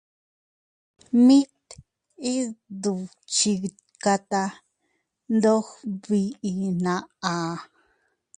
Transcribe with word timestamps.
Mit 1.25 1.59
iyduchikata 2.31 4.43
ndog 5.35 5.65
biʼi 6.03 6.51
na. 6.83 6.93